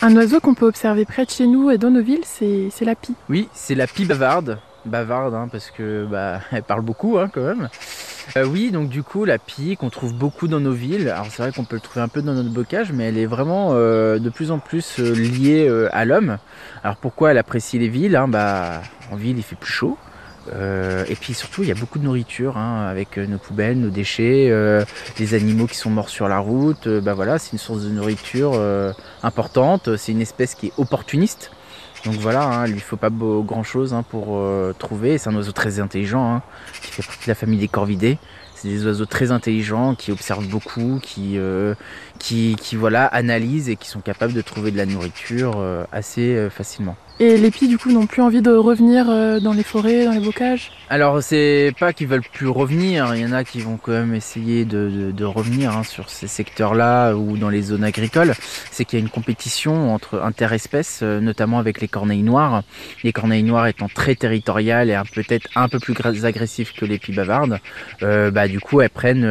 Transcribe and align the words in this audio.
Un 0.00 0.14
oiseau 0.14 0.38
qu'on 0.38 0.54
peut 0.54 0.66
observer 0.66 1.04
près 1.04 1.24
de 1.24 1.30
chez 1.30 1.48
nous 1.48 1.72
et 1.72 1.78
dans 1.78 1.90
nos 1.90 2.02
villes, 2.02 2.24
c'est 2.24 2.84
la 2.84 2.94
pie. 2.94 3.14
Oui, 3.28 3.48
c'est 3.52 3.74
la 3.74 3.88
pie 3.88 4.04
bavarde. 4.04 4.58
Bavarde, 4.86 5.34
hein, 5.34 5.48
parce 5.50 5.72
que 5.72 6.06
bah, 6.06 6.40
elle 6.52 6.62
parle 6.62 6.82
beaucoup 6.82 7.18
hein, 7.18 7.28
quand 7.32 7.42
même. 7.42 7.68
Euh, 8.36 8.44
oui, 8.44 8.70
donc 8.70 8.88
du 8.88 9.02
coup, 9.02 9.24
la 9.24 9.38
pie 9.38 9.76
qu'on 9.76 9.90
trouve 9.90 10.14
beaucoup 10.14 10.46
dans 10.46 10.60
nos 10.60 10.72
villes. 10.72 11.08
Alors 11.08 11.26
c'est 11.30 11.42
vrai 11.42 11.50
qu'on 11.50 11.64
peut 11.64 11.74
le 11.74 11.80
trouver 11.80 12.00
un 12.00 12.08
peu 12.08 12.22
dans 12.22 12.34
notre 12.34 12.50
bocage, 12.50 12.92
mais 12.92 13.08
elle 13.08 13.18
est 13.18 13.26
vraiment 13.26 13.70
euh, 13.72 14.20
de 14.20 14.30
plus 14.30 14.52
en 14.52 14.60
plus 14.60 15.00
euh, 15.00 15.12
liée 15.14 15.68
à 15.90 16.04
l'homme. 16.04 16.38
Alors 16.84 16.96
pourquoi 16.96 17.32
elle 17.32 17.38
apprécie 17.38 17.80
les 17.80 17.88
villes 17.88 18.14
hein, 18.14 18.28
bah, 18.28 18.82
En 19.10 19.16
ville, 19.16 19.36
il 19.36 19.42
fait 19.42 19.56
plus 19.56 19.72
chaud. 19.72 19.98
Et 20.52 21.14
puis 21.14 21.34
surtout, 21.34 21.62
il 21.62 21.68
y 21.68 21.72
a 21.72 21.74
beaucoup 21.74 21.98
de 21.98 22.04
nourriture 22.04 22.56
hein, 22.56 22.86
avec 22.88 23.16
nos 23.16 23.38
poubelles, 23.38 23.78
nos 23.78 23.90
déchets, 23.90 24.52
les 25.18 25.34
animaux 25.34 25.66
qui 25.66 25.76
sont 25.76 25.90
morts 25.90 26.08
sur 26.08 26.28
la 26.28 26.38
route. 26.38 26.88
bah 26.88 27.14
voilà, 27.14 27.38
c'est 27.38 27.52
une 27.52 27.58
source 27.58 27.82
de 27.82 27.90
nourriture 27.90 28.60
importante. 29.22 29.96
C'est 29.96 30.12
une 30.12 30.20
espèce 30.20 30.54
qui 30.54 30.68
est 30.68 30.72
opportuniste. 30.76 31.50
Donc 32.04 32.14
voilà, 32.14 32.44
hein, 32.44 32.66
il 32.66 32.74
ne 32.74 32.80
faut 32.80 32.96
pas 32.96 33.10
grand 33.10 33.62
chose 33.62 33.92
hein, 33.92 34.04
pour 34.08 34.38
euh, 34.38 34.74
trouver. 34.78 35.18
C'est 35.18 35.28
un 35.28 35.34
oiseau 35.34 35.52
très 35.52 35.80
intelligent 35.80 36.34
hein, 36.34 36.42
qui 36.82 36.92
fait 36.92 37.02
partie 37.02 37.26
de 37.26 37.30
la 37.30 37.34
famille 37.34 37.58
des 37.58 37.68
corvidés. 37.68 38.18
C'est 38.54 38.68
des 38.68 38.86
oiseaux 38.86 39.06
très 39.06 39.30
intelligents 39.30 39.94
qui 39.94 40.10
observent 40.10 40.48
beaucoup, 40.48 40.98
qui, 41.02 41.38
euh, 41.38 41.74
qui, 42.18 42.56
qui, 42.60 42.76
voilà, 42.76 43.06
analysent 43.06 43.68
et 43.68 43.76
qui 43.76 43.88
sont 43.88 44.00
capables 44.00 44.32
de 44.32 44.40
trouver 44.40 44.70
de 44.70 44.76
la 44.76 44.86
nourriture 44.86 45.54
euh, 45.56 45.84
assez 45.92 46.48
facilement. 46.50 46.96
Et 47.20 47.36
les 47.36 47.50
pies, 47.50 47.66
du 47.66 47.78
coup, 47.78 47.90
n'ont 47.90 48.06
plus 48.06 48.22
envie 48.22 48.42
de 48.42 48.52
revenir 48.52 49.10
euh, 49.10 49.40
dans 49.40 49.52
les 49.52 49.64
forêts, 49.64 50.04
dans 50.04 50.12
les 50.12 50.20
bocages 50.20 50.70
Alors, 50.88 51.20
c'est 51.20 51.74
pas 51.80 51.92
qu'ils 51.92 52.06
veulent 52.06 52.22
plus 52.22 52.46
revenir. 52.46 53.12
Il 53.16 53.22
y 53.22 53.26
en 53.26 53.32
a 53.32 53.42
qui 53.42 53.58
vont 53.58 53.76
quand 53.76 53.90
même 53.90 54.14
essayer 54.14 54.64
de, 54.64 55.10
de, 55.10 55.24
revenir 55.24 55.76
hein, 55.76 55.82
sur 55.82 56.10
ces 56.10 56.28
secteurs-là 56.28 57.14
ou 57.14 57.36
dans 57.36 57.48
les 57.48 57.62
zones 57.62 57.82
agricoles. 57.82 58.34
C'est 58.70 58.84
qu'il 58.84 59.00
y 59.00 59.02
a 59.02 59.04
une 59.04 59.10
compétition 59.10 59.92
entre 59.92 60.22
interespèces, 60.22 61.00
euh, 61.02 61.18
notamment 61.18 61.58
avec 61.58 61.80
les 61.80 61.88
corneilles 61.88 62.22
noires. 62.22 62.62
Les 63.02 63.12
corneilles 63.12 63.42
noires 63.42 63.66
étant 63.66 63.88
très 63.88 64.14
territoriales 64.14 64.88
et 64.88 64.96
peut-être 65.12 65.48
un 65.56 65.68
peu 65.68 65.80
plus 65.80 65.96
agressives 66.24 66.72
que 66.72 66.84
les 66.84 67.00
pies 67.00 67.12
bavardes, 67.12 67.58
euh, 68.04 68.30
bah, 68.30 68.46
du 68.46 68.60
coup, 68.60 68.80
elles 68.80 68.90
prennent 68.90 69.26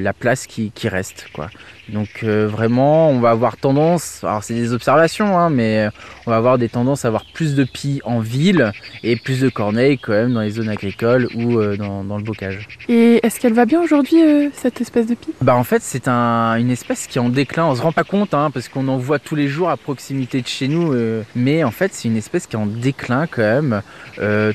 la 0.00 0.12
place 0.12 0.46
qui, 0.46 0.70
qui 0.70 0.88
reste. 0.88 1.26
Quoi. 1.32 1.48
Donc 1.88 2.22
vraiment, 2.22 3.10
on 3.10 3.18
va 3.18 3.30
avoir 3.30 3.56
tendance, 3.56 4.22
alors 4.22 4.44
c'est 4.44 4.54
des 4.54 4.72
observations, 4.72 5.36
hein, 5.36 5.50
mais 5.50 5.88
on 6.24 6.30
va 6.30 6.36
avoir 6.36 6.56
des 6.56 6.68
tendances 6.68 6.99
à 7.04 7.08
avoir 7.08 7.24
plus 7.24 7.54
de 7.54 7.64
pies 7.64 8.00
en 8.04 8.20
ville 8.20 8.72
et 9.02 9.16
plus 9.16 9.40
de 9.40 9.48
corneilles 9.48 9.98
quand 9.98 10.12
même 10.12 10.34
dans 10.34 10.40
les 10.40 10.50
zones 10.50 10.68
agricoles 10.68 11.28
ou 11.34 11.58
euh, 11.58 11.76
dans, 11.76 12.16
le 12.16 12.22
bocage. 12.22 12.66
Et 12.88 13.20
est-ce 13.22 13.40
qu'elle 13.40 13.52
va 13.52 13.64
bien 13.64 13.82
aujourd'hui, 13.82 14.22
euh, 14.22 14.48
cette 14.52 14.80
espèce 14.80 15.06
de 15.06 15.14
pie 15.14 15.32
Bah 15.40 15.54
en 15.56 15.64
fait 15.64 15.82
c'est 15.82 16.08
un, 16.08 16.56
une 16.56 16.70
espèce 16.70 17.06
qui 17.06 17.18
est 17.18 17.20
en 17.20 17.28
déclin, 17.28 17.66
on 17.66 17.74
se 17.74 17.82
rend 17.82 17.92
pas 17.92 18.04
compte 18.04 18.34
hein, 18.34 18.50
parce 18.52 18.68
qu'on 18.68 18.88
en 18.88 18.98
voit 18.98 19.18
tous 19.18 19.36
les 19.36 19.48
jours 19.48 19.70
à 19.70 19.76
proximité 19.76 20.42
de 20.42 20.46
chez 20.46 20.68
nous, 20.68 20.92
euh, 20.92 21.22
mais 21.34 21.64
en 21.64 21.70
fait 21.70 21.92
c'est 21.94 22.08
une 22.08 22.16
espèce 22.16 22.46
qui 22.46 22.56
est 22.56 22.58
en 22.58 22.66
déclin 22.66 23.26
quand 23.26 23.42
même, 23.42 23.82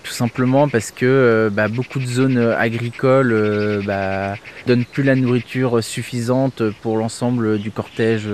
tout 0.03 0.11
simplement 0.11 0.67
parce 0.67 0.91
que 0.91 1.49
bah, 1.51 1.67
beaucoup 1.67 1.99
de 1.99 2.05
zones 2.05 2.37
agricoles 2.37 3.81
bah, 3.85 4.35
donnent 4.67 4.85
plus 4.85 5.03
la 5.03 5.15
nourriture 5.15 5.83
suffisante 5.83 6.63
pour 6.81 6.97
l'ensemble 6.97 7.57
du 7.57 7.71
cortège. 7.71 8.29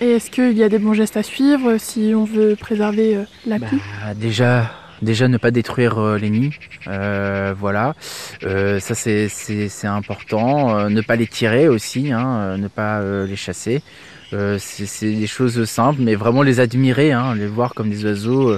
Et 0.00 0.10
est-ce 0.10 0.30
qu'il 0.30 0.56
y 0.56 0.62
a 0.62 0.68
des 0.68 0.78
bons 0.78 0.92
gestes 0.92 1.16
à 1.16 1.22
suivre 1.22 1.76
si 1.78 2.12
on 2.14 2.24
veut 2.24 2.56
préserver 2.56 3.18
la 3.46 3.58
bah, 3.58 3.66
Déjà, 4.14 4.70
déjà 5.02 5.28
ne 5.28 5.36
pas 5.38 5.50
détruire 5.50 5.98
euh, 5.98 6.18
les 6.18 6.30
nids, 6.30 6.54
euh, 6.86 7.54
voilà. 7.58 7.94
ça 8.40 8.94
c'est 8.94 9.86
important. 9.86 10.88
ne 10.88 11.00
pas 11.00 11.16
les 11.16 11.26
tirer 11.26 11.68
aussi, 11.68 12.12
hein, 12.12 12.56
ne 12.56 12.68
pas 12.68 13.02
les 13.24 13.36
chasser. 13.36 13.82
c'est 14.30 15.12
des 15.12 15.26
choses 15.26 15.64
simples, 15.64 16.00
mais 16.02 16.14
vraiment 16.14 16.42
les 16.42 16.60
admirer, 16.60 17.12
hein, 17.12 17.34
les 17.34 17.46
voir 17.46 17.74
comme 17.74 17.90
des 17.90 18.04
oiseaux 18.04 18.56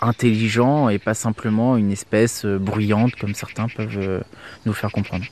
intelligents 0.00 0.90
et 0.90 0.98
pas 0.98 1.14
simplement 1.14 1.76
une 1.76 1.90
espèce 1.90 2.44
bruyante 2.44 3.14
comme 3.16 3.34
certains 3.34 3.68
peuvent 3.68 4.22
nous 4.64 4.72
faire 4.72 4.92
comprendre. 4.92 5.24